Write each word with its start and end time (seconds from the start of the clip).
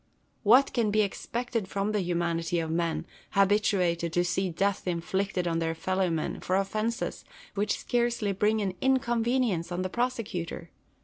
What 0.41 0.73
can 0.73 0.89
be 0.89 1.03
expected 1.03 1.67
from 1.67 1.91
the 1.91 2.01
humanity 2.01 2.57
of 2.57 2.71
men, 2.71 3.05
habituated 3.33 4.11
to 4.13 4.23
see 4.25 4.49
death 4.49 4.87
inflicted 4.87 5.47
on 5.47 5.59
their 5.59 5.75
fellow 5.75 6.09
men, 6.09 6.39
for 6.39 6.55
offences 6.55 7.23
which 7.53 7.77
scarcely 7.77 8.31
bring 8.31 8.61
an 8.63 8.73
inconvenience 8.81 9.71
on 9.71 9.83
the 9.83 9.89
prosecutor 9.89 10.71